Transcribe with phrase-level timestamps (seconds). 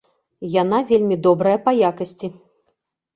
[0.61, 2.31] Яна вельмі добрая па якасці.